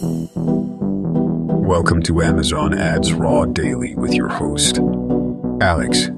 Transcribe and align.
Welcome 0.00 2.02
to 2.04 2.22
Amazon 2.22 2.72
Ads 2.72 3.12
Raw 3.14 3.46
Daily 3.46 3.96
with 3.96 4.14
your 4.14 4.28
host, 4.28 4.78
Alex. 5.60 6.10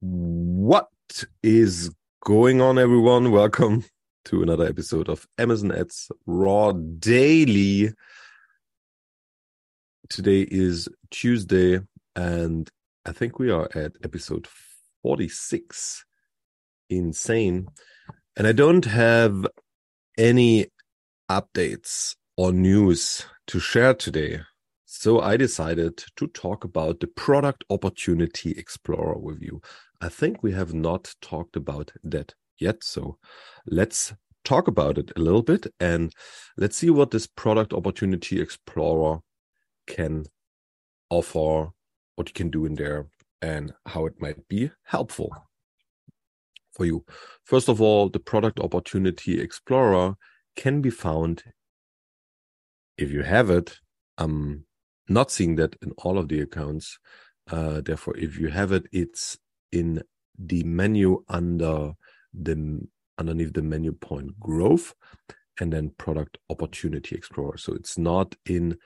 What 0.00 0.88
is 1.42 1.90
going 2.24 2.62
on, 2.62 2.78
everyone? 2.78 3.32
Welcome 3.32 3.84
to 4.24 4.42
another 4.42 4.64
episode 4.64 5.10
of 5.10 5.26
Amazon 5.36 5.72
Ads 5.72 6.10
Raw 6.24 6.72
Daily. 6.72 7.92
Today 10.08 10.46
is 10.50 10.88
Tuesday, 11.10 11.80
and 12.16 12.70
I 13.04 13.12
think 13.12 13.38
we 13.38 13.50
are 13.50 13.68
at 13.74 13.92
episode 14.04 14.46
46. 15.02 16.04
Insane. 16.88 17.66
And 18.36 18.46
I 18.46 18.52
don't 18.52 18.84
have 18.84 19.46
any 20.16 20.66
updates 21.28 22.14
or 22.36 22.52
news 22.52 23.26
to 23.48 23.58
share 23.58 23.94
today. 23.94 24.40
So 24.84 25.20
I 25.20 25.36
decided 25.36 26.04
to 26.16 26.26
talk 26.28 26.64
about 26.64 27.00
the 27.00 27.08
Product 27.08 27.64
Opportunity 27.70 28.52
Explorer 28.52 29.18
with 29.18 29.42
you. 29.42 29.60
I 30.00 30.08
think 30.08 30.42
we 30.42 30.52
have 30.52 30.74
not 30.74 31.14
talked 31.20 31.56
about 31.56 31.92
that 32.04 32.34
yet. 32.58 32.84
So 32.84 33.18
let's 33.66 34.14
talk 34.44 34.68
about 34.68 34.98
it 34.98 35.10
a 35.16 35.20
little 35.20 35.42
bit 35.42 35.66
and 35.80 36.12
let's 36.56 36.76
see 36.76 36.90
what 36.90 37.10
this 37.10 37.26
Product 37.26 37.72
Opportunity 37.72 38.40
Explorer 38.40 39.20
can 39.86 40.24
offer, 41.10 41.70
what 42.16 42.28
you 42.28 42.34
can 42.34 42.50
do 42.50 42.64
in 42.64 42.74
there, 42.74 43.06
and 43.40 43.72
how 43.86 44.06
it 44.06 44.14
might 44.20 44.46
be 44.48 44.70
helpful 44.84 45.34
for 46.72 46.86
you. 46.86 47.04
First 47.44 47.68
of 47.68 47.80
all, 47.80 48.08
the 48.08 48.20
Product 48.20 48.60
Opportunity 48.60 49.40
Explorer 49.40 50.14
can 50.56 50.80
be 50.80 50.90
found 50.90 51.42
if 52.96 53.10
you 53.10 53.22
have 53.22 53.50
it. 53.50 53.78
I'm 54.18 54.64
not 55.08 55.30
seeing 55.30 55.56
that 55.56 55.76
in 55.82 55.92
all 55.98 56.18
of 56.18 56.28
the 56.28 56.40
accounts. 56.40 56.98
Uh, 57.50 57.80
therefore, 57.80 58.16
if 58.16 58.38
you 58.38 58.48
have 58.48 58.72
it, 58.72 58.86
it's 58.92 59.36
in 59.72 60.02
the 60.38 60.62
menu 60.64 61.24
under 61.28 61.92
the 62.32 62.80
underneath 63.18 63.52
the 63.52 63.62
menu 63.62 63.92
point 63.92 64.38
growth 64.40 64.94
and 65.60 65.72
then 65.72 65.92
product 65.98 66.38
opportunity 66.48 67.14
explorer. 67.14 67.58
So 67.58 67.74
it's 67.74 67.98
not 67.98 68.34
in 68.46 68.78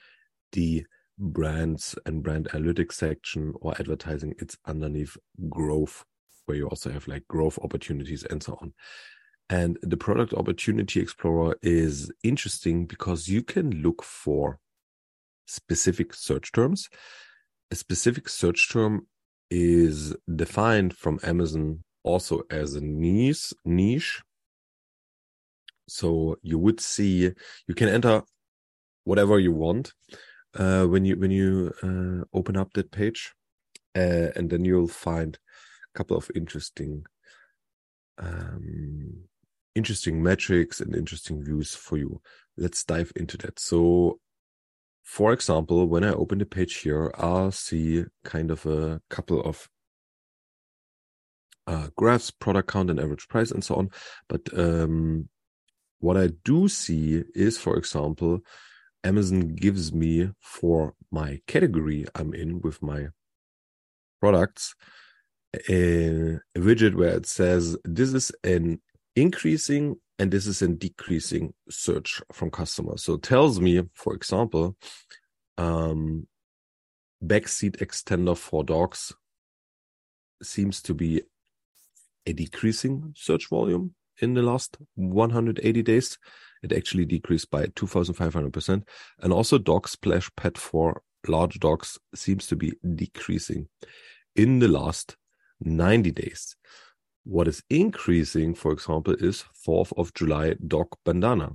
the 0.52 0.84
brands 1.18 1.96
and 2.04 2.22
brand 2.22 2.48
analytics 2.52 2.94
section 2.94 3.54
or 3.60 3.74
advertising, 3.78 4.34
it's 4.38 4.56
underneath 4.66 5.16
growth, 5.48 6.04
where 6.46 6.56
you 6.56 6.68
also 6.68 6.90
have 6.90 7.08
like 7.08 7.26
growth 7.28 7.58
opportunities 7.62 8.24
and 8.24 8.42
so 8.42 8.58
on. 8.60 8.72
And 9.48 9.78
the 9.82 9.96
product 9.96 10.34
opportunity 10.34 11.00
explorer 11.00 11.56
is 11.62 12.10
interesting 12.22 12.86
because 12.86 13.28
you 13.28 13.42
can 13.42 13.70
look 13.82 14.02
for 14.02 14.58
specific 15.46 16.12
search 16.14 16.52
terms. 16.52 16.88
A 17.70 17.76
specific 17.76 18.28
search 18.28 18.72
term 18.72 19.06
is 19.50 20.14
defined 20.34 20.96
from 20.96 21.20
Amazon 21.22 21.84
also 22.02 22.42
as 22.50 22.74
a 22.74 22.80
niche 22.80 23.52
niche. 23.64 24.22
So 25.88 26.36
you 26.42 26.58
would 26.58 26.80
see 26.80 27.30
you 27.68 27.74
can 27.74 27.88
enter 27.88 28.22
whatever 29.04 29.38
you 29.38 29.52
want 29.52 29.92
uh, 30.56 30.86
when 30.86 31.04
you 31.04 31.16
when 31.16 31.30
you 31.30 31.72
uh, 31.82 32.24
open 32.36 32.56
up 32.56 32.72
that 32.74 32.90
page, 32.90 33.34
uh, 33.94 34.30
and 34.36 34.50
then 34.50 34.64
you'll 34.64 34.88
find 34.88 35.38
a 35.94 35.98
couple 35.98 36.16
of 36.16 36.30
interesting 36.34 37.04
um, 38.18 39.24
interesting 39.74 40.22
metrics 40.22 40.80
and 40.80 40.94
interesting 40.96 41.44
views 41.44 41.74
for 41.74 41.98
you. 41.98 42.20
Let's 42.56 42.84
dive 42.84 43.12
into 43.14 43.36
that. 43.38 43.58
So, 43.58 44.20
for 45.02 45.32
example, 45.32 45.86
when 45.86 46.04
I 46.04 46.12
open 46.12 46.38
the 46.38 46.46
page 46.46 46.76
here, 46.76 47.12
I'll 47.18 47.52
see 47.52 48.04
kind 48.24 48.50
of 48.50 48.64
a 48.64 49.00
couple 49.10 49.42
of 49.42 49.68
uh, 51.66 51.88
graphs, 51.96 52.30
product 52.30 52.70
count, 52.70 52.90
and 52.90 52.98
average 52.98 53.28
price, 53.28 53.50
and 53.50 53.62
so 53.62 53.74
on. 53.74 53.90
But 54.28 54.48
um, 54.56 55.28
what 55.98 56.16
I 56.16 56.30
do 56.44 56.68
see 56.68 57.22
is, 57.34 57.58
for 57.58 57.76
example, 57.76 58.40
Amazon 59.06 59.54
gives 59.54 59.92
me 59.92 60.30
for 60.40 60.94
my 61.10 61.40
category 61.46 62.06
I'm 62.14 62.34
in 62.34 62.60
with 62.60 62.82
my 62.82 63.08
products 64.20 64.74
a, 65.68 66.38
a 66.54 66.58
widget 66.58 66.94
where 66.94 67.16
it 67.16 67.26
says 67.26 67.76
this 67.84 68.12
is 68.12 68.32
an 68.44 68.80
increasing 69.14 69.96
and 70.18 70.30
this 70.30 70.46
is 70.46 70.62
a 70.62 70.68
decreasing 70.68 71.52
search 71.70 72.22
from 72.32 72.50
customers. 72.50 73.02
So 73.02 73.14
it 73.14 73.22
tells 73.22 73.60
me, 73.60 73.82
for 73.94 74.14
example, 74.14 74.76
um, 75.58 76.26
backseat 77.24 77.78
extender 77.78 78.36
for 78.36 78.64
dogs 78.64 79.12
seems 80.42 80.82
to 80.82 80.94
be 80.94 81.22
a 82.26 82.32
decreasing 82.32 83.12
search 83.16 83.48
volume 83.48 83.94
in 84.20 84.34
the 84.34 84.42
last 84.42 84.76
180 84.94 85.82
days. 85.82 86.18
It 86.62 86.72
actually 86.72 87.04
decreased 87.04 87.50
by 87.50 87.66
2,500%. 87.66 88.82
And 89.20 89.32
also 89.32 89.58
dog 89.58 89.88
splash 89.88 90.30
pad 90.36 90.58
for 90.58 91.02
large 91.28 91.58
dogs 91.58 91.98
seems 92.14 92.46
to 92.48 92.56
be 92.56 92.72
decreasing 92.94 93.68
in 94.34 94.58
the 94.58 94.68
last 94.68 95.16
90 95.60 96.10
days. 96.12 96.56
What 97.24 97.48
is 97.48 97.62
increasing, 97.70 98.54
for 98.54 98.72
example, 98.72 99.14
is 99.18 99.44
4th 99.66 99.92
of 99.96 100.14
July 100.14 100.54
dog 100.66 100.88
bandana. 101.04 101.52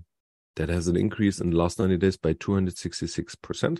That 0.57 0.69
has 0.69 0.87
an 0.87 0.97
increase 0.97 1.39
in 1.39 1.51
the 1.51 1.57
last 1.57 1.79
90 1.79 1.97
days 1.97 2.17
by 2.17 2.33
266%. 2.33 3.79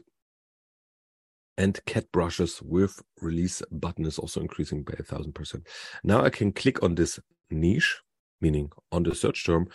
And 1.57 1.85
cat 1.85 2.05
brushes 2.13 2.61
with 2.61 3.01
release 3.19 3.61
button 3.71 4.05
is 4.05 4.17
also 4.17 4.39
increasing 4.39 4.83
by 4.83 4.93
1000%. 4.93 5.67
Now 6.03 6.23
I 6.23 6.29
can 6.29 6.53
click 6.53 6.81
on 6.81 6.95
this 6.95 7.19
niche 7.49 7.99
meaning 8.41 8.71
on 8.91 9.03
the 9.03 9.15
search 9.15 9.45
term. 9.45 9.67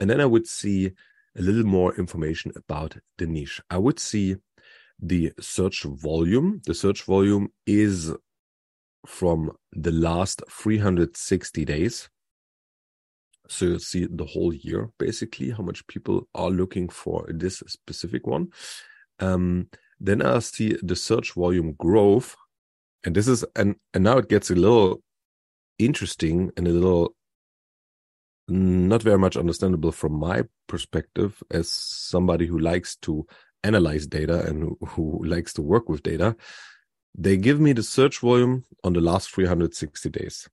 And 0.00 0.10
then 0.10 0.20
I 0.20 0.26
would 0.26 0.46
see 0.46 0.92
a 1.36 1.42
little 1.42 1.64
more 1.64 1.94
information 1.96 2.52
about 2.56 2.96
the 3.16 3.26
niche. 3.26 3.60
I 3.70 3.78
would 3.78 3.98
see 3.98 4.36
the 5.00 5.32
search 5.40 5.84
volume. 5.84 6.60
The 6.66 6.74
search 6.74 7.04
volume 7.04 7.52
is 7.66 8.12
from 9.06 9.52
the 9.72 9.92
last 9.92 10.42
360 10.50 11.64
days. 11.64 12.08
So 13.48 13.64
you 13.64 13.78
see 13.78 14.06
the 14.10 14.26
whole 14.26 14.52
year, 14.52 14.90
basically, 14.98 15.50
how 15.50 15.62
much 15.62 15.86
people 15.86 16.28
are 16.34 16.50
looking 16.50 16.88
for 16.88 17.26
this 17.28 17.62
specific 17.66 18.26
one. 18.26 18.48
Um, 19.20 19.68
then 20.00 20.22
I 20.22 20.38
see 20.40 20.76
the 20.82 20.96
search 20.96 21.32
volume 21.32 21.72
growth. 21.78 22.36
And 23.04 23.14
this 23.14 23.26
is, 23.26 23.44
and, 23.56 23.76
and 23.94 24.04
now 24.04 24.18
it 24.18 24.28
gets 24.28 24.50
a 24.50 24.54
little 24.54 25.02
interesting 25.78 26.50
and 26.56 26.66
a 26.66 26.72
little 26.72 27.14
not 28.48 29.02
very 29.02 29.18
much 29.18 29.36
understandable 29.36 29.92
from 29.92 30.12
my 30.14 30.44
perspective 30.66 31.42
as 31.50 31.70
somebody 31.70 32.46
who 32.46 32.58
likes 32.58 32.96
to 32.96 33.26
analyze 33.62 34.06
data 34.06 34.46
and 34.46 34.62
who, 34.62 34.78
who 34.86 35.24
likes 35.24 35.52
to 35.54 35.62
work 35.62 35.88
with 35.88 36.02
data. 36.02 36.36
They 37.14 37.36
give 37.36 37.60
me 37.60 37.72
the 37.72 37.82
search 37.82 38.20
volume 38.20 38.64
on 38.84 38.92
the 38.92 39.00
last 39.00 39.30
360 39.30 40.10
days. 40.10 40.48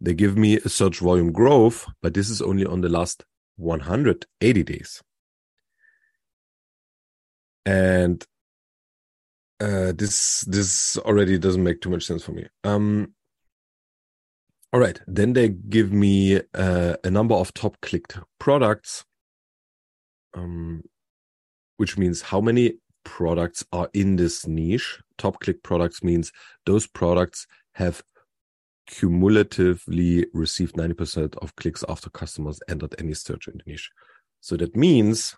They 0.00 0.14
give 0.14 0.36
me 0.36 0.58
a 0.58 0.68
search 0.68 1.00
volume 1.00 1.32
growth, 1.32 1.86
but 2.02 2.14
this 2.14 2.30
is 2.30 2.40
only 2.40 2.64
on 2.64 2.82
the 2.82 2.88
last 2.88 3.24
180 3.56 4.62
days. 4.62 5.02
And 7.66 8.24
uh, 9.60 9.92
this 9.96 10.42
this 10.42 10.96
already 10.98 11.38
doesn't 11.38 11.64
make 11.64 11.80
too 11.80 11.90
much 11.90 12.04
sense 12.04 12.24
for 12.24 12.32
me. 12.32 12.46
Um, 12.62 13.12
all 14.72 14.80
right. 14.80 15.00
Then 15.06 15.32
they 15.32 15.48
give 15.48 15.92
me 15.92 16.40
uh, 16.54 16.96
a 17.02 17.10
number 17.10 17.34
of 17.34 17.54
top 17.54 17.80
clicked 17.80 18.18
products, 18.38 19.04
um, 20.34 20.82
which 21.78 21.96
means 21.96 22.22
how 22.22 22.40
many 22.40 22.74
products 23.04 23.64
are 23.72 23.88
in 23.94 24.16
this 24.16 24.46
niche. 24.46 25.00
Top 25.16 25.40
click 25.40 25.62
products 25.62 26.02
means 26.02 26.30
those 26.66 26.86
products 26.86 27.46
have 27.72 28.02
cumulatively 28.86 30.26
received 30.32 30.76
90% 30.76 31.36
of 31.38 31.54
clicks 31.56 31.84
after 31.88 32.10
customers 32.10 32.60
entered 32.68 32.94
any 32.98 33.14
search 33.14 33.48
in 33.48 33.58
the 33.58 33.70
niche. 33.70 33.90
So 34.40 34.56
that 34.56 34.76
means 34.76 35.36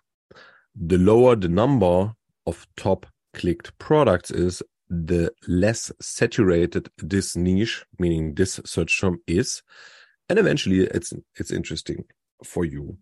the 0.75 0.97
lower 0.97 1.35
the 1.35 1.49
number 1.49 2.13
of 2.45 2.67
top 2.77 3.05
clicked 3.33 3.77
products 3.77 4.31
is, 4.31 4.61
the 4.91 5.31
less 5.47 5.89
saturated 6.01 6.89
this 6.97 7.37
niche, 7.37 7.85
meaning 7.97 8.35
this 8.35 8.59
search 8.65 8.99
term 8.99 9.21
is. 9.25 9.63
And 10.27 10.37
eventually 10.37 10.81
it's 10.81 11.13
it's 11.35 11.51
interesting 11.51 12.03
for 12.43 12.65
you 12.65 12.97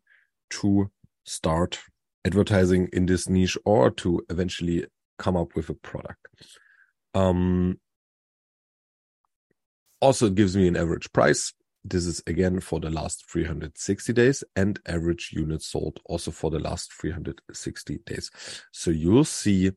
to 0.52 0.92
start 1.26 1.80
advertising 2.26 2.90
in 2.94 3.08
this 3.08 3.28
niche 3.28 3.58
or 3.66 3.90
to 3.92 4.22
eventually 4.30 4.86
come 5.18 5.36
up 5.36 5.56
with 5.56 5.70
a 5.70 5.74
product. 5.74 6.28
Um 7.14 7.80
Also, 10.02 10.28
it 10.28 10.36
gives 10.36 10.56
me 10.56 10.68
an 10.68 10.78
average 10.78 11.12
price. 11.12 11.54
This 11.84 12.06
is 12.06 12.22
again 12.28 12.60
for 12.60 12.80
the 12.80 12.90
last 12.90 13.30
360 13.32 14.14
days 14.14 14.44
and 14.56 14.80
average 14.86 15.32
units 15.34 15.68
sold 15.68 16.00
also 16.06 16.32
for 16.32 16.52
the 16.52 16.60
last 16.60 16.94
360 16.94 18.00
days. 18.06 18.30
So 18.72 18.92
you'll 18.92 19.26
see 19.26 19.72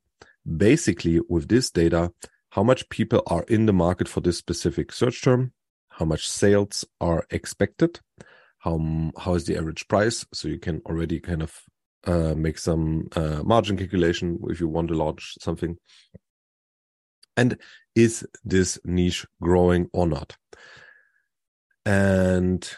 basically 0.45 1.21
with 1.29 1.49
this 1.49 1.71
data 1.71 2.13
how 2.53 2.63
much 2.63 2.87
people 2.91 3.23
are 3.29 3.45
in 3.45 3.65
the 3.65 3.73
market 3.73 4.07
for 4.07 4.21
this 4.21 4.37
specific 4.37 4.93
search 4.93 5.23
term, 5.23 5.53
how 5.89 6.05
much 6.05 6.29
sales 6.29 6.85
are 7.01 7.25
expected, 7.31 7.99
how 8.59 9.11
how 9.19 9.35
is 9.35 9.47
the 9.47 9.57
average 9.57 9.89
price. 9.89 10.27
So 10.35 10.49
you 10.49 10.59
can 10.59 10.83
already 10.85 11.19
kind 11.19 11.43
of 11.43 11.59
uh, 12.05 12.35
make 12.35 12.59
some 12.59 13.09
uh, 13.17 13.43
margin 13.43 13.79
calculation 13.79 14.39
if 14.51 14.61
you 14.61 14.69
want 14.69 14.89
to 14.89 14.95
launch 14.95 15.35
something. 15.41 15.79
And 17.39 17.57
is 17.95 18.27
this 18.45 18.79
niche 18.85 19.27
growing 19.41 19.89
or 19.95 20.07
not? 20.07 20.37
And 21.87 22.69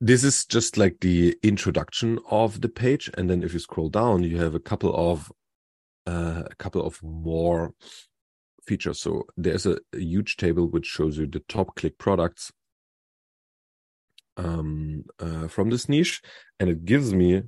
this 0.00 0.24
is 0.24 0.46
just 0.46 0.78
like 0.78 1.00
the 1.00 1.36
introduction 1.42 2.18
of 2.30 2.62
the 2.62 2.70
page. 2.70 3.10
And 3.18 3.28
then 3.28 3.42
if 3.42 3.52
you 3.52 3.58
scroll 3.58 3.90
down, 3.90 4.22
you 4.22 4.38
have 4.38 4.54
a 4.54 4.60
couple 4.60 4.94
of 4.94 5.30
uh, 6.06 6.42
a 6.50 6.54
couple 6.56 6.84
of 6.84 7.02
more 7.02 7.72
features. 8.66 9.00
So 9.00 9.24
there's 9.36 9.66
a, 9.66 9.78
a, 9.94 9.98
huge 9.98 10.36
table 10.36 10.66
which 10.66 10.86
shows 10.86 11.18
you 11.18 11.26
the 11.26 11.40
top 11.40 11.74
click 11.76 11.98
products 11.98 12.52
um, 14.36 15.04
uh, 15.18 15.48
from 15.48 15.70
this 15.70 15.88
niche, 15.88 16.22
and 16.58 16.68
it 16.68 16.84
gives 16.84 17.12
me, 17.12 17.42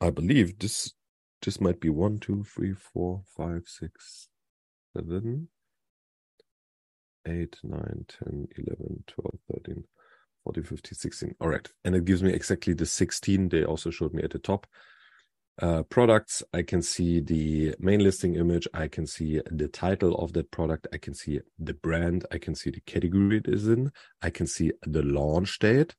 I 0.00 0.10
believe 0.10 0.58
this 0.58 0.92
this 1.42 1.60
might 1.60 1.80
be 1.80 1.88
one, 1.88 2.20
two, 2.20 2.44
three, 2.44 2.72
four, 2.72 3.22
five, 3.36 3.62
six, 3.66 4.28
seven, 4.96 5.48
eight, 7.26 7.56
nine, 7.62 8.04
10, 8.24 8.48
11, 8.58 9.04
12, 9.06 9.38
13, 9.52 9.84
14, 10.44 10.64
15, 10.64 10.94
16. 10.94 11.34
All 11.40 11.48
right. 11.48 11.68
And 11.84 11.94
it 11.94 12.04
gives 12.04 12.22
me 12.22 12.32
exactly 12.32 12.74
the 12.74 12.86
16 12.86 13.48
they 13.48 13.64
also 13.64 13.90
showed 13.90 14.14
me 14.14 14.22
at 14.22 14.30
the 14.30 14.38
top 14.38 14.66
uh, 15.60 15.82
products, 15.84 16.42
I 16.52 16.62
can 16.62 16.80
see 16.82 17.20
the 17.20 17.74
main 17.78 18.00
listing 18.00 18.36
image. 18.36 18.66
I 18.72 18.88
can 18.88 19.06
see 19.06 19.40
the 19.50 19.68
title 19.68 20.14
of 20.16 20.32
that 20.32 20.50
product. 20.50 20.86
I 20.92 20.98
can 20.98 21.14
see 21.14 21.40
the 21.58 21.74
brand. 21.74 22.24
I 22.32 22.38
can 22.38 22.54
see 22.54 22.70
the 22.70 22.80
category 22.80 23.38
it 23.38 23.48
is 23.48 23.68
in. 23.68 23.92
I 24.22 24.30
can 24.30 24.46
see 24.46 24.72
the 24.82 25.02
launch 25.02 25.58
date. 25.58 25.94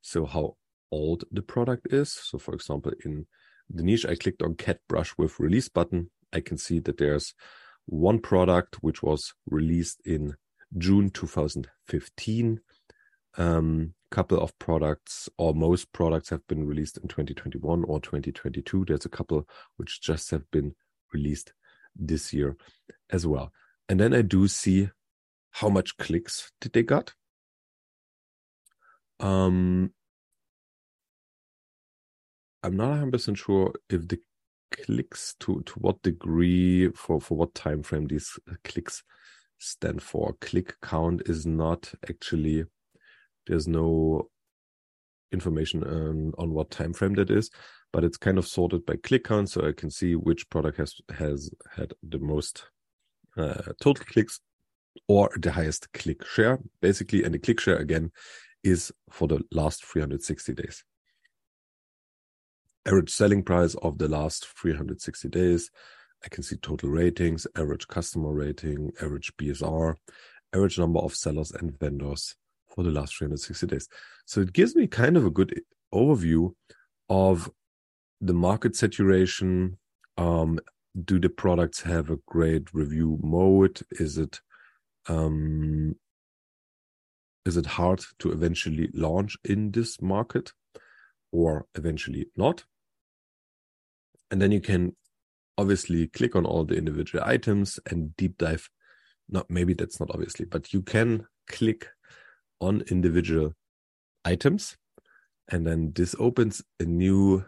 So 0.00 0.24
how 0.24 0.56
old 0.90 1.24
the 1.32 1.42
product 1.42 1.92
is. 1.92 2.12
So 2.12 2.38
for 2.38 2.54
example, 2.54 2.92
in 3.04 3.26
the 3.68 3.82
niche, 3.82 4.06
I 4.06 4.14
clicked 4.14 4.42
on 4.42 4.54
cat 4.54 4.78
brush 4.88 5.14
with 5.18 5.40
release 5.40 5.68
button. 5.68 6.10
I 6.32 6.40
can 6.40 6.58
see 6.58 6.78
that 6.80 6.98
there's 6.98 7.34
one 7.86 8.20
product 8.20 8.76
which 8.82 9.02
was 9.02 9.34
released 9.46 10.00
in 10.04 10.36
June 10.78 11.10
2015. 11.10 12.60
Um, 13.38 13.94
couple 14.12 14.38
of 14.38 14.56
products 14.58 15.30
or 15.38 15.54
most 15.54 15.90
products 15.92 16.28
have 16.28 16.46
been 16.46 16.66
released 16.66 16.98
in 16.98 17.08
2021 17.08 17.82
or 17.84 17.98
2022 17.98 18.84
there's 18.84 19.06
a 19.06 19.08
couple 19.08 19.48
which 19.78 20.02
just 20.02 20.30
have 20.30 20.48
been 20.50 20.74
released 21.14 21.54
this 21.96 22.32
year 22.32 22.54
as 23.10 23.26
well. 23.26 23.50
And 23.88 23.98
then 23.98 24.14
i 24.14 24.20
do 24.22 24.46
see 24.48 24.90
how 25.50 25.70
much 25.70 25.96
clicks 25.96 26.52
did 26.60 26.74
they 26.74 26.82
got. 26.82 27.14
Um 29.18 29.92
i'm 32.62 32.76
not 32.76 32.98
100% 32.98 33.36
sure 33.36 33.72
if 33.88 34.06
the 34.08 34.20
clicks 34.70 35.34
to 35.40 35.62
to 35.62 35.72
what 35.80 36.02
degree 36.02 36.90
for 36.94 37.20
for 37.20 37.36
what 37.36 37.54
time 37.54 37.82
frame 37.82 38.06
these 38.06 38.38
clicks 38.64 39.02
stand 39.58 40.02
for. 40.02 40.34
Click 40.40 40.76
count 40.82 41.22
is 41.26 41.46
not 41.46 41.92
actually 42.08 42.64
there's 43.46 43.68
no 43.68 44.28
information 45.32 45.82
um, 45.86 46.34
on 46.38 46.52
what 46.52 46.70
time 46.70 46.92
frame 46.92 47.14
that 47.14 47.30
is, 47.30 47.50
but 47.92 48.04
it's 48.04 48.16
kind 48.16 48.38
of 48.38 48.46
sorted 48.46 48.84
by 48.86 48.96
click 49.02 49.24
count, 49.24 49.50
so 49.50 49.66
I 49.66 49.72
can 49.72 49.90
see 49.90 50.14
which 50.14 50.48
product 50.50 50.78
has 50.78 50.94
has 51.16 51.50
had 51.74 51.92
the 52.02 52.18
most 52.18 52.64
uh, 53.36 53.72
total 53.80 54.04
clicks 54.04 54.40
or 55.08 55.30
the 55.36 55.52
highest 55.52 55.92
click 55.92 56.24
share, 56.24 56.58
basically. 56.80 57.24
And 57.24 57.34
the 57.34 57.38
click 57.38 57.60
share 57.60 57.78
again 57.78 58.12
is 58.62 58.92
for 59.10 59.28
the 59.28 59.40
last 59.50 59.84
360 59.84 60.54
days. 60.54 60.84
Average 62.86 63.10
selling 63.10 63.42
price 63.42 63.74
of 63.76 63.98
the 63.98 64.08
last 64.08 64.46
360 64.60 65.28
days. 65.28 65.70
I 66.24 66.28
can 66.28 66.42
see 66.42 66.56
total 66.56 66.90
ratings, 66.90 67.46
average 67.56 67.88
customer 67.88 68.32
rating, 68.32 68.92
average 69.00 69.32
BSR, 69.36 69.94
average 70.54 70.78
number 70.78 71.00
of 71.00 71.14
sellers 71.14 71.50
and 71.50 71.76
vendors, 71.78 72.36
for 72.74 72.82
the 72.82 72.90
last 72.90 73.16
360 73.16 73.66
days. 73.66 73.88
So 74.26 74.40
it 74.40 74.52
gives 74.52 74.74
me 74.74 74.86
kind 74.86 75.16
of 75.16 75.24
a 75.24 75.30
good 75.30 75.60
overview 75.92 76.54
of 77.08 77.50
the 78.20 78.34
market 78.34 78.76
saturation. 78.76 79.78
Um, 80.16 80.58
do 81.04 81.18
the 81.18 81.28
products 81.28 81.80
have 81.82 82.10
a 82.10 82.18
great 82.26 82.72
review 82.72 83.18
mode? 83.22 83.80
Is 83.92 84.18
it 84.18 84.40
um, 85.08 85.96
is 87.44 87.56
it 87.56 87.66
hard 87.66 88.04
to 88.20 88.30
eventually 88.30 88.88
launch 88.94 89.36
in 89.44 89.72
this 89.72 90.00
market 90.00 90.52
or 91.32 91.66
eventually 91.74 92.26
not? 92.36 92.64
And 94.30 94.40
then 94.40 94.52
you 94.52 94.60
can 94.60 94.94
obviously 95.58 96.06
click 96.08 96.36
on 96.36 96.46
all 96.46 96.64
the 96.64 96.76
individual 96.76 97.24
items 97.24 97.80
and 97.90 98.16
deep 98.16 98.38
dive. 98.38 98.68
Not 99.28 99.50
maybe 99.50 99.74
that's 99.74 99.98
not 99.98 100.10
obviously, 100.10 100.46
but 100.46 100.72
you 100.72 100.82
can 100.82 101.26
click 101.48 101.88
on 102.62 102.82
individual 102.90 103.54
items. 104.24 104.76
And 105.48 105.66
then 105.66 105.92
this 105.94 106.14
opens 106.18 106.62
a 106.80 106.84
new 106.84 107.44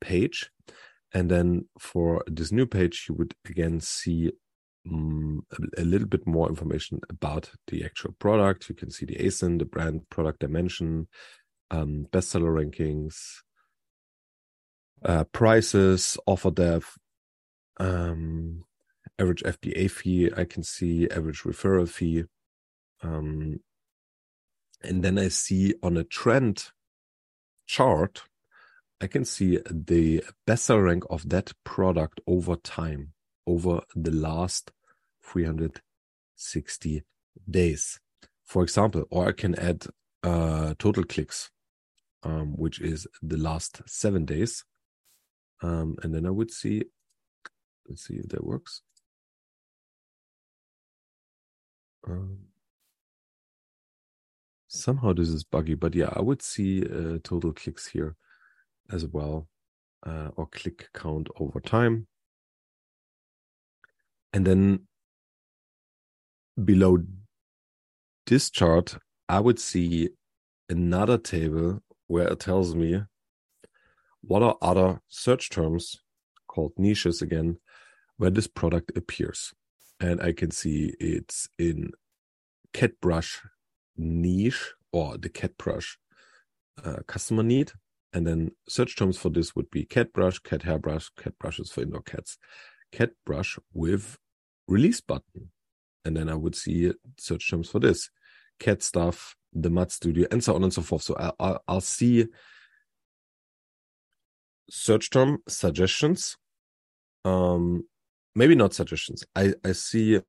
page. 0.00 0.50
And 1.12 1.30
then 1.30 1.66
for 1.78 2.22
this 2.26 2.52
new 2.52 2.66
page, 2.66 3.06
you 3.08 3.14
would 3.14 3.34
again 3.48 3.80
see 3.80 4.30
um, 4.88 5.46
a, 5.52 5.82
a, 5.82 5.84
little 5.84 6.06
bit 6.06 6.26
more 6.26 6.48
information 6.48 7.00
about 7.08 7.50
the 7.68 7.84
actual 7.84 8.14
product. 8.18 8.68
You 8.68 8.74
can 8.74 8.90
see 8.90 9.06
the 9.06 9.16
ASIN, 9.16 9.58
the 9.58 9.64
brand 9.64 10.08
product 10.10 10.40
dimension, 10.40 11.08
um, 11.70 12.06
bestseller 12.12 12.52
rankings, 12.52 13.16
uh, 15.04 15.24
prices, 15.24 16.18
offer 16.26 16.50
depth, 16.50 16.96
um, 17.78 18.64
average 19.18 19.42
FBA 19.42 19.90
fee. 19.90 20.30
I 20.36 20.44
can 20.44 20.62
see 20.62 21.08
average 21.08 21.42
referral 21.42 21.88
fee, 21.88 22.24
um, 23.02 23.60
and 24.82 25.02
then 25.02 25.18
I 25.18 25.28
see 25.28 25.74
on 25.82 25.96
a 25.96 26.04
trend 26.04 26.70
chart, 27.66 28.22
I 29.00 29.06
can 29.06 29.24
see 29.24 29.58
the 29.70 30.24
bestseller 30.46 30.84
rank 30.86 31.04
of 31.10 31.28
that 31.28 31.52
product 31.64 32.20
over 32.26 32.56
time, 32.56 33.12
over 33.46 33.80
the 33.94 34.10
last 34.10 34.72
360 35.22 37.02
days. 37.48 38.00
For 38.44 38.62
example, 38.62 39.04
or 39.10 39.28
I 39.28 39.32
can 39.32 39.54
add 39.56 39.86
uh, 40.22 40.74
total 40.78 41.04
clicks, 41.04 41.50
um, 42.22 42.54
which 42.56 42.80
is 42.80 43.06
the 43.22 43.36
last 43.36 43.82
seven 43.86 44.24
days. 44.24 44.64
Um, 45.62 45.96
and 46.02 46.14
then 46.14 46.24
I 46.26 46.30
would 46.30 46.50
see, 46.50 46.84
let's 47.88 48.06
see 48.06 48.14
if 48.14 48.28
that 48.28 48.44
works. 48.44 48.82
Um, 52.08 52.47
Somehow 54.68 55.14
this 55.14 55.30
is 55.30 55.44
buggy, 55.44 55.74
but 55.74 55.94
yeah, 55.94 56.10
I 56.14 56.20
would 56.20 56.42
see 56.42 56.82
uh, 56.82 57.18
total 57.24 57.52
clicks 57.52 57.86
here 57.86 58.16
as 58.92 59.06
well, 59.06 59.48
uh, 60.06 60.28
or 60.36 60.46
click 60.46 60.90
count 60.92 61.28
over 61.40 61.58
time. 61.58 62.06
And 64.34 64.46
then 64.46 64.80
below 66.62 66.98
this 68.26 68.50
chart, 68.50 68.98
I 69.26 69.40
would 69.40 69.58
see 69.58 70.10
another 70.68 71.16
table 71.16 71.82
where 72.06 72.28
it 72.28 72.40
tells 72.40 72.74
me 72.74 73.02
what 74.20 74.42
are 74.42 74.56
other 74.60 75.00
search 75.08 75.48
terms 75.48 75.96
called 76.46 76.72
niches 76.76 77.22
again, 77.22 77.58
where 78.18 78.30
this 78.30 78.46
product 78.46 78.94
appears. 78.96 79.54
And 79.98 80.20
I 80.20 80.32
can 80.32 80.50
see 80.50 80.92
it's 81.00 81.48
in 81.58 81.92
cat 82.74 83.00
brush 83.00 83.40
niche 83.98 84.74
or 84.92 85.18
the 85.18 85.28
cat 85.28 85.56
brush 85.58 85.98
uh, 86.84 86.98
customer 87.06 87.42
need. 87.42 87.72
And 88.12 88.26
then 88.26 88.52
search 88.68 88.96
terms 88.96 89.18
for 89.18 89.28
this 89.28 89.54
would 89.54 89.70
be 89.70 89.84
cat 89.84 90.12
brush, 90.12 90.38
cat 90.38 90.62
hairbrush, 90.62 91.10
cat 91.18 91.34
brushes 91.38 91.70
for 91.70 91.82
indoor 91.82 92.00
cats, 92.00 92.38
cat 92.90 93.10
brush 93.26 93.58
with 93.74 94.16
release 94.66 95.00
button. 95.00 95.50
And 96.04 96.16
then 96.16 96.28
I 96.28 96.34
would 96.34 96.54
see 96.54 96.92
search 97.18 97.50
terms 97.50 97.68
for 97.68 97.80
this 97.80 98.08
cat 98.58 98.82
stuff, 98.82 99.36
the 99.52 99.68
mud 99.68 99.92
studio, 99.92 100.26
and 100.30 100.42
so 100.42 100.54
on 100.54 100.64
and 100.64 100.72
so 100.72 100.82
forth. 100.82 101.02
So 101.02 101.14
I'll, 101.16 101.36
I'll, 101.38 101.62
I'll 101.68 101.80
see 101.80 102.26
search 104.70 105.10
term 105.10 105.38
suggestions. 105.46 106.36
Um, 107.24 107.84
maybe 108.34 108.54
not 108.54 108.74
suggestions. 108.74 109.24
I, 109.36 109.54
I 109.64 109.72
see 109.72 110.20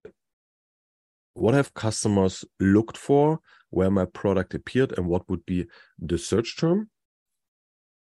what 1.39 1.53
have 1.53 1.73
customers 1.73 2.45
looked 2.59 2.97
for, 2.97 3.39
where 3.69 3.91
my 3.91 4.05
product 4.05 4.53
appeared, 4.53 4.97
and 4.97 5.07
what 5.07 5.29
would 5.29 5.45
be 5.45 5.65
the 5.97 6.17
search 6.17 6.57
term. 6.57 6.89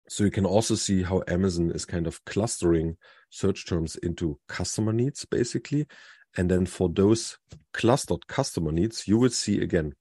So 0.10 0.24
you 0.24 0.32
can 0.32 0.46
also 0.46 0.76
see 0.76 1.04
how 1.04 1.24
Amazon 1.28 1.72
is 1.72 1.86
kind 1.86 2.08
of 2.08 2.24
clustering 2.26 2.98
search 3.30 3.66
terms 3.66 3.96
into 3.98 4.40
customer 4.48 4.92
needs, 4.92 5.26
basically. 5.26 5.88
And 6.36 6.50
then 6.50 6.66
for 6.66 6.90
those 6.90 7.38
clustered 7.74 8.28
customer 8.28 8.72
needs, 8.72 9.08
you 9.08 9.18
will 9.18 9.30
see 9.30 9.62
again 9.62 9.94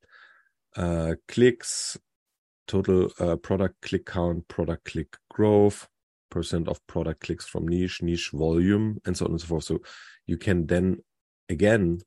uh, 0.77 1.15
clicks, 1.29 1.99
total 2.67 3.11
uh, 3.19 3.37
product 3.37 3.81
click 3.83 4.07
count, 4.07 4.47
product 4.49 4.85
click 4.85 5.17
growth, 5.29 5.89
percent 6.31 6.69
of 6.69 6.85
product 6.87 7.21
clicks 7.21 7.47
from 7.47 7.67
niche, 7.67 8.03
niche 8.03 8.31
volume, 8.33 8.99
and 9.05 9.17
so 9.17 9.27
on 9.27 9.33
and 9.33 9.41
so 9.41 9.47
forth. 9.47 9.65
So 9.65 9.81
you 10.27 10.39
can 10.39 10.67
then 10.67 10.99
again 11.49 12.01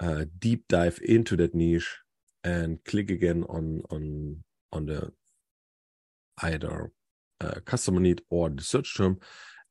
uh, 0.00 0.24
deep 0.38 0.64
dive 0.68 0.98
into 1.04 1.36
that 1.36 1.54
niche 1.54 1.98
and 2.42 2.82
click 2.84 3.10
again 3.10 3.44
on 3.48 3.82
on 3.90 4.42
on 4.72 4.86
the 4.86 5.12
either 6.42 6.90
uh, 7.40 7.60
customer 7.64 8.00
need 8.00 8.22
or 8.30 8.48
the 8.50 8.62
search 8.62 8.96
term, 8.96 9.18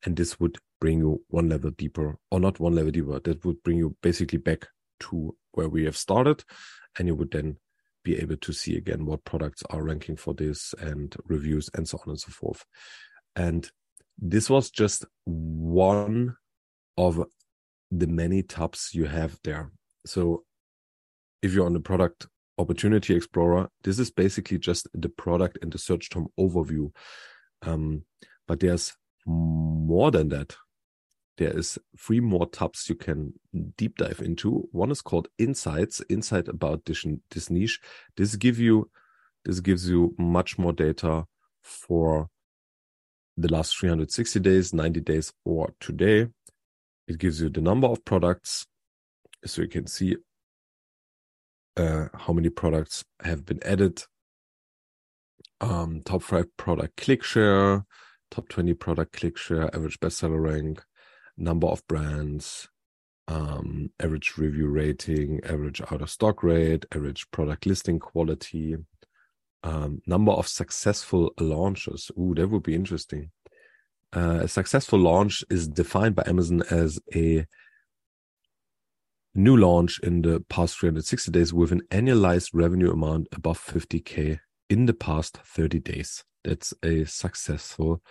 and 0.05 0.15
this 0.15 0.39
would 0.39 0.57
bring 0.79 0.99
you 0.99 1.23
one 1.27 1.49
level 1.49 1.71
deeper, 1.71 2.17
or 2.31 2.39
not 2.39 2.59
one 2.59 2.73
level 2.73 2.91
deeper. 2.91 3.19
That 3.19 3.43
would 3.43 3.61
bring 3.63 3.77
you 3.77 3.95
basically 4.01 4.39
back 4.39 4.67
to 5.01 5.35
where 5.53 5.69
we 5.69 5.85
have 5.85 5.97
started, 5.97 6.43
and 6.97 7.07
you 7.07 7.15
would 7.15 7.31
then 7.31 7.57
be 8.03 8.17
able 8.17 8.37
to 8.37 8.53
see 8.53 8.77
again 8.77 9.05
what 9.05 9.25
products 9.25 9.63
are 9.69 9.83
ranking 9.83 10.15
for 10.15 10.33
this 10.33 10.73
and 10.79 11.15
reviews 11.25 11.69
and 11.73 11.87
so 11.87 11.97
on 12.05 12.11
and 12.11 12.19
so 12.19 12.31
forth. 12.31 12.65
And 13.35 13.69
this 14.17 14.49
was 14.49 14.69
just 14.69 15.05
one 15.25 16.35
of 16.97 17.25
the 17.91 18.07
many 18.07 18.43
tabs 18.43 18.91
you 18.93 19.05
have 19.05 19.37
there. 19.43 19.71
So 20.09 20.43
if 21.43 21.53
you're 21.53 21.67
on 21.67 21.73
the 21.73 21.79
product 21.79 22.27
opportunity 22.57 23.15
explorer, 23.15 23.69
this 23.83 23.99
is 23.99 24.09
basically 24.09 24.57
just 24.57 24.87
the 24.93 25.07
product 25.07 25.59
and 25.61 25.71
the 25.71 25.77
search 25.77 26.09
term 26.09 26.27
overview. 26.39 26.91
Um, 27.61 28.03
but 28.47 28.59
there's 28.59 28.97
more 29.27 30.09
than 30.09 30.29
that. 30.29 30.55
There 31.37 31.55
is 31.55 31.77
three 31.97 32.19
more 32.19 32.47
tabs 32.47 32.89
you 32.89 32.95
can 32.95 33.33
deep 33.77 33.97
dive 33.97 34.19
into. 34.19 34.67
One 34.71 34.91
is 34.91 35.01
called 35.01 35.29
Insights, 35.37 36.01
insight 36.09 36.47
about 36.47 36.85
this, 36.85 37.05
this 37.29 37.49
niche. 37.51 37.79
This 38.17 38.35
give 38.35 38.59
you 38.59 38.89
this 39.45 39.59
gives 39.61 39.87
you 39.87 40.15
much 40.17 40.57
more 40.57 40.73
data 40.73 41.25
for 41.61 42.29
the 43.37 43.47
last 43.47 43.77
360 43.77 44.39
days, 44.41 44.73
90 44.73 44.99
days, 45.01 45.31
or 45.45 45.73
today. 45.79 46.27
It 47.07 47.19
gives 47.19 47.41
you 47.41 47.49
the 47.49 47.61
number 47.61 47.87
of 47.87 48.03
products, 48.03 48.67
so 49.45 49.61
you 49.61 49.67
can 49.67 49.87
see 49.87 50.17
uh, 51.77 52.07
how 52.13 52.33
many 52.33 52.49
products 52.49 53.03
have 53.23 53.45
been 53.45 53.61
added. 53.63 54.03
Um, 55.61 56.01
top 56.05 56.23
five 56.23 56.45
product 56.57 56.97
click 56.97 57.23
share, 57.23 57.85
top 58.31 58.49
20 58.49 58.73
product 58.75 59.13
click 59.13 59.37
share, 59.37 59.73
average 59.75 59.99
bestseller 59.99 60.41
rank, 60.41 60.81
number 61.37 61.67
of 61.67 61.85
brands, 61.87 62.67
um, 63.27 63.91
average 63.99 64.37
review 64.37 64.67
rating, 64.67 65.39
average 65.43 65.81
out 65.91 66.01
of 66.01 66.09
stock 66.09 66.43
rate, 66.43 66.85
average 66.93 67.29
product 67.31 67.65
listing 67.65 67.99
quality, 67.99 68.75
um, 69.63 70.01
number 70.07 70.31
of 70.31 70.47
successful 70.47 71.31
launches. 71.39 72.09
Ooh, 72.17 72.33
that 72.35 72.47
would 72.47 72.63
be 72.63 72.75
interesting. 72.75 73.31
Uh, 74.15 74.39
a 74.41 74.47
successful 74.47 74.97
launch 74.97 75.43
is 75.49 75.67
defined 75.67 76.15
by 76.15 76.23
Amazon 76.25 76.63
as 76.71 76.99
a 77.13 77.45
new 79.35 79.55
launch 79.55 79.99
in 79.99 80.21
the 80.21 80.43
past 80.49 80.77
360 80.79 81.31
days 81.31 81.53
with 81.53 81.71
an 81.71 81.81
annualized 81.91 82.51
revenue 82.53 82.91
amount 82.91 83.27
above 83.33 83.59
50k 83.59 84.39
in 84.69 84.85
the 84.85 84.93
past 84.93 85.37
30 85.37 85.79
days. 85.79 86.23
That's 86.43 86.73
a 86.83 87.05
successful 87.05 88.01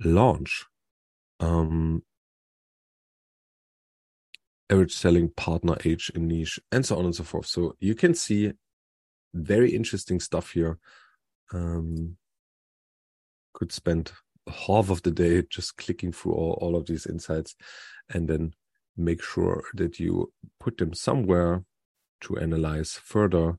launch. 0.00 0.64
Um, 1.40 2.02
average 4.70 4.94
selling 4.94 5.30
partner 5.30 5.76
age 5.84 6.10
in 6.14 6.28
niche 6.28 6.60
and 6.70 6.84
so 6.84 6.98
on 6.98 7.06
and 7.06 7.14
so 7.14 7.24
forth. 7.24 7.46
So 7.46 7.74
you 7.80 7.94
can 7.94 8.14
see 8.14 8.52
very 9.34 9.74
interesting 9.74 10.20
stuff 10.20 10.52
here. 10.52 10.78
Um, 11.52 12.16
could 13.54 13.72
spend 13.72 14.12
half 14.66 14.90
of 14.90 15.02
the 15.02 15.10
day 15.10 15.42
just 15.48 15.76
clicking 15.76 16.12
through 16.12 16.32
all, 16.32 16.58
all 16.60 16.76
of 16.76 16.86
these 16.86 17.06
insights 17.06 17.54
and 18.10 18.28
then 18.28 18.52
make 18.98 19.22
sure 19.22 19.64
that 19.74 19.98
you 19.98 20.32
put 20.60 20.78
them 20.78 20.94
somewhere 20.94 21.64
to 22.22 22.38
analyze 22.38 22.92
further. 22.92 23.58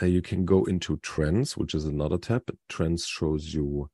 Uh, 0.00 0.06
you 0.06 0.20
can 0.20 0.44
go 0.44 0.64
into 0.64 0.98
trends, 0.98 1.56
which 1.56 1.74
is 1.74 1.84
another 1.84 2.18
tab. 2.18 2.42
Trends 2.68 3.06
shows 3.06 3.54
you, 3.54 3.90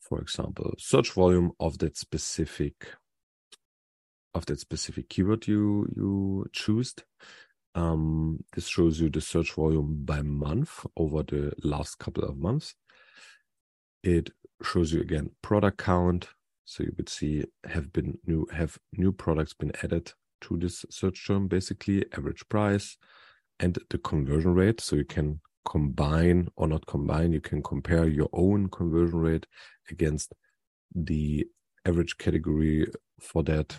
for 0.00 0.18
example, 0.20 0.74
search 0.78 1.12
volume 1.12 1.52
of 1.60 1.78
that 1.78 1.96
specific 1.96 2.94
of 4.32 4.46
that 4.46 4.60
specific 4.60 5.08
keyword 5.08 5.46
you 5.46 5.88
you 5.96 6.46
choose. 6.52 6.94
Um, 7.74 8.44
this 8.54 8.66
shows 8.66 9.00
you 9.00 9.08
the 9.10 9.20
search 9.20 9.52
volume 9.52 10.04
by 10.04 10.22
month 10.22 10.84
over 10.96 11.22
the 11.22 11.52
last 11.62 11.98
couple 11.98 12.24
of 12.24 12.36
months. 12.36 12.74
It 14.02 14.30
shows 14.62 14.92
you 14.92 15.00
again 15.00 15.30
product 15.42 15.78
count, 15.78 16.28
so 16.70 16.84
you 16.84 16.92
would 16.96 17.08
see 17.08 17.44
have 17.64 17.92
been 17.92 18.16
new 18.24 18.46
have 18.52 18.78
new 18.92 19.10
products 19.10 19.52
been 19.52 19.72
added 19.82 20.12
to 20.42 20.56
this 20.56 20.84
search 20.88 21.26
term, 21.26 21.48
basically 21.48 22.04
average 22.16 22.48
price 22.48 22.96
and 23.58 23.76
the 23.90 23.98
conversion 23.98 24.54
rate. 24.54 24.80
So 24.80 24.94
you 24.94 25.04
can 25.04 25.40
combine 25.68 26.46
or 26.54 26.68
not 26.68 26.86
combine, 26.86 27.32
you 27.32 27.40
can 27.40 27.60
compare 27.60 28.06
your 28.06 28.28
own 28.32 28.68
conversion 28.68 29.18
rate 29.18 29.46
against 29.90 30.32
the 30.94 31.44
average 31.84 32.18
category 32.18 32.86
for 33.20 33.42
that. 33.42 33.78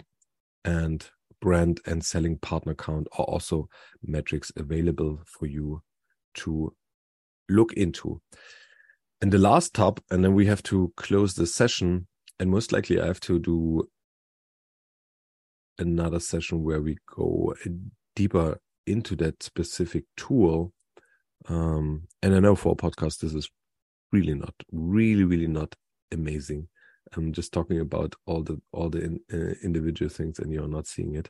And 0.65 1.09
brand 1.39 1.79
and 1.85 2.03
selling 2.03 2.39
partner 2.39 2.75
count 2.75 3.07
are 3.17 3.23
also 3.23 3.69
metrics 4.03 4.51
available 4.57 5.21
for 5.25 5.45
you 5.45 5.81
to 6.33 6.75
look 7.47 7.71
into. 7.71 8.21
And 9.21 9.31
the 9.31 9.37
last 9.37 9.75
tab, 9.75 10.01
and 10.11 10.25
then 10.25 10.33
we 10.33 10.47
have 10.47 10.61
to 10.63 10.91
close 10.97 11.35
the 11.35 11.47
session 11.47 12.07
and 12.41 12.49
most 12.49 12.71
likely 12.71 12.99
I 12.99 13.05
have 13.05 13.19
to 13.21 13.37
do 13.37 13.87
another 15.77 16.19
session 16.19 16.63
where 16.63 16.81
we 16.81 16.97
go 17.05 17.53
deeper 18.15 18.59
into 18.87 19.15
that 19.17 19.43
specific 19.43 20.05
tool. 20.17 20.73
Um, 21.47 22.07
and 22.23 22.33
I 22.33 22.39
know 22.39 22.55
for 22.55 22.71
a 22.71 22.75
podcast, 22.75 23.19
this 23.19 23.35
is 23.35 23.47
really 24.11 24.33
not, 24.33 24.55
really, 24.71 25.23
really 25.23 25.45
not 25.45 25.75
amazing. 26.11 26.67
I'm 27.15 27.31
just 27.31 27.53
talking 27.53 27.79
about 27.79 28.15
all 28.25 28.41
the 28.41 28.59
all 28.71 28.89
the 28.89 29.03
in, 29.03 29.19
uh, 29.31 29.53
individual 29.63 30.09
things, 30.09 30.39
and 30.39 30.51
you're 30.51 30.67
not 30.67 30.87
seeing 30.87 31.13
it. 31.13 31.29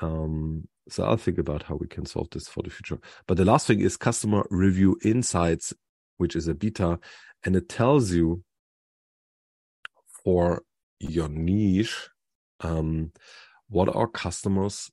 Um, 0.00 0.68
so 0.88 1.02
I'll 1.02 1.16
think 1.16 1.38
about 1.38 1.64
how 1.64 1.74
we 1.74 1.88
can 1.88 2.06
solve 2.06 2.28
this 2.30 2.46
for 2.46 2.62
the 2.62 2.70
future. 2.70 3.00
But 3.26 3.36
the 3.36 3.44
last 3.44 3.66
thing 3.66 3.80
is 3.80 3.96
customer 3.96 4.46
review 4.48 4.96
insights, 5.02 5.74
which 6.18 6.36
is 6.36 6.46
a 6.46 6.54
beta, 6.54 7.00
and 7.44 7.56
it 7.56 7.68
tells 7.68 8.12
you 8.12 8.44
for 10.24 10.62
your 10.98 11.28
niche, 11.28 12.08
um, 12.60 13.12
what 13.68 13.94
are 13.94 14.06
customers 14.06 14.90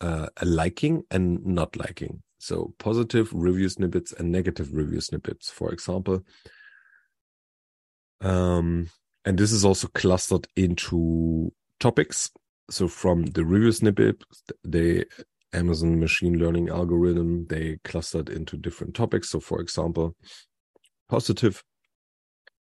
uh, 0.00 0.28
liking 0.42 1.02
and 1.10 1.44
not 1.44 1.76
liking? 1.76 2.22
So 2.38 2.72
positive 2.78 3.28
review 3.32 3.68
snippets 3.68 4.12
and 4.12 4.32
negative 4.32 4.72
review 4.72 5.00
snippets, 5.00 5.50
for 5.50 5.72
example. 5.72 6.24
Um, 8.22 8.88
and 9.24 9.38
this 9.38 9.52
is 9.52 9.64
also 9.64 9.88
clustered 9.88 10.46
into 10.56 11.52
topics. 11.78 12.30
So 12.70 12.88
from 12.88 13.26
the 13.26 13.44
review 13.44 13.72
snippet, 13.72 14.22
the 14.64 15.04
Amazon 15.52 15.98
machine 16.00 16.38
learning 16.38 16.68
algorithm, 16.68 17.46
they 17.48 17.78
clustered 17.84 18.28
into 18.30 18.56
different 18.56 18.94
topics. 18.94 19.30
So 19.30 19.40
for 19.40 19.60
example, 19.60 20.14
positive 21.08 21.62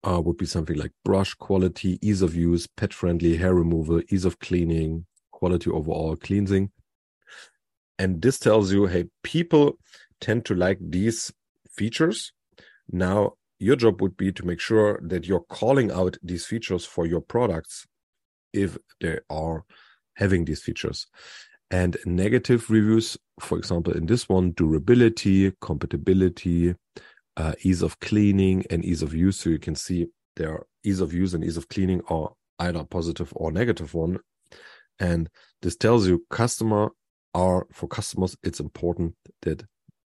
uh, 0.04 0.21
would 0.21 0.37
be 0.37 0.47
something 0.47 0.76
like 0.76 0.92
brush 1.04 1.35
quality, 1.35 1.99
ease 2.00 2.23
of 2.23 2.35
use, 2.35 2.66
pet 2.66 2.92
friendly, 2.92 3.37
hair 3.37 3.54
removal, 3.54 4.00
ease 4.11 4.25
of 4.25 4.38
cleaning, 4.38 5.07
quality 5.30 5.71
overall, 5.71 6.16
cleansing. 6.16 6.71
And 7.99 8.23
this 8.23 8.38
tells 8.38 8.73
you, 8.73 8.87
hey, 8.87 9.07
people 9.23 9.78
tend 10.21 10.45
to 10.47 10.54
like 10.54 10.78
these 10.80 11.33
features. 11.71 12.33
Now, 12.90 13.35
your 13.59 13.76
job 13.76 14.00
would 14.00 14.16
be 14.16 14.33
to 14.33 14.47
make 14.47 14.61
sure 14.61 14.99
that 15.02 15.26
you're 15.26 15.45
calling 15.50 15.92
out 15.92 16.16
these 16.23 16.47
features 16.47 16.87
for 16.87 17.07
your 17.07 17.21
products 17.21 17.87
if 18.52 18.78
they 19.00 19.19
are 19.28 19.64
having 20.14 20.47
these 20.47 20.62
features. 20.62 21.07
And 21.71 21.97
negative 22.04 22.69
reviews, 22.71 23.16
for 23.38 23.59
example, 23.59 23.92
in 23.92 24.07
this 24.07 24.28
one, 24.28 24.52
durability, 24.52 25.52
compatibility, 25.61 26.75
uh, 27.37 27.55
ease 27.63 27.83
of 27.83 27.99
cleaning 28.01 28.65
and 28.71 28.85
ease 28.85 29.03
of 29.03 29.15
use. 29.15 29.39
So 29.39 29.51
you 29.51 29.59
can 29.59 29.75
see 29.75 30.09
their 30.37 30.65
ease 30.85 31.01
of 31.01 31.13
use 31.13 31.35
and 31.35 31.45
ease 31.45 31.57
of 31.57 31.69
cleaning 31.69 32.03
are 32.09 32.33
either 32.59 32.85
positive 32.85 33.33
or 33.35 33.53
negative 33.53 33.95
one. 33.95 34.19
And 34.99 35.29
this 35.63 35.77
tells 35.77 36.07
you 36.07 36.25
customer 36.31 36.91
are 37.35 37.67
for 37.73 37.87
customers, 37.87 38.37
it's 38.43 38.61
important 38.61 39.15
that 39.43 39.65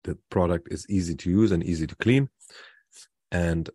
the 0.04 0.18
product 0.30 0.72
is 0.72 0.86
easy 0.90 1.16
to 1.16 1.30
use 1.30 1.52
and 1.52 1.64
easy 1.64 1.88
to 1.88 1.96
clean. 1.96 2.30
And 3.32 3.70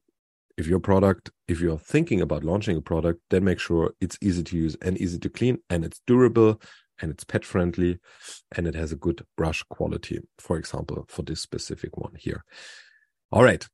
if 0.56 0.66
your 0.66 0.80
product, 0.80 1.30
if 1.48 1.60
you're 1.60 1.78
thinking 1.78 2.20
about 2.20 2.44
launching 2.44 2.76
a 2.76 2.80
product, 2.80 3.20
then 3.30 3.44
make 3.44 3.58
sure 3.58 3.94
it's 4.00 4.18
easy 4.20 4.42
to 4.42 4.56
use 4.56 4.76
and 4.80 4.98
easy 4.98 5.18
to 5.18 5.28
clean 5.28 5.58
and 5.68 5.84
it's 5.84 6.00
durable 6.06 6.60
and 7.00 7.10
it's 7.10 7.24
pet 7.24 7.44
friendly 7.44 7.98
and 8.56 8.66
it 8.66 8.74
has 8.74 8.92
a 8.92 8.96
good 8.96 9.24
brush 9.36 9.62
quality, 9.64 10.20
for 10.38 10.56
example, 10.56 11.04
for 11.08 11.22
this 11.22 11.40
specific 11.40 11.96
one 11.96 12.14
here. 12.16 12.44
All 13.32 13.42
right. 13.42 13.66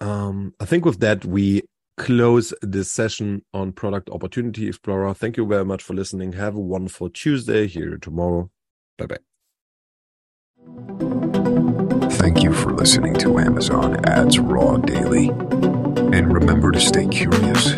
Um, 0.00 0.54
I 0.60 0.64
think 0.64 0.84
with 0.84 1.00
that, 1.00 1.24
we 1.24 1.62
close 1.96 2.52
this 2.62 2.90
session 2.90 3.42
on 3.52 3.72
Product 3.72 4.08
Opportunity 4.10 4.68
Explorer. 4.68 5.14
Thank 5.14 5.36
you 5.36 5.46
very 5.46 5.64
much 5.64 5.82
for 5.82 5.94
listening. 5.94 6.32
Have 6.32 6.54
a 6.54 6.60
wonderful 6.60 7.10
Tuesday 7.10 7.66
here 7.66 7.96
tomorrow. 7.96 8.50
Bye 8.96 9.06
bye. 9.06 9.18
Thank 12.12 12.42
you 12.42 12.52
for 12.52 12.72
listening 12.72 13.14
to 13.14 13.38
Amazon 13.38 14.04
Ads 14.06 14.38
Raw 14.38 14.76
Daily. 14.76 15.28
And 15.28 16.32
remember 16.32 16.72
to 16.72 16.80
stay 16.80 17.06
curious. 17.06 17.74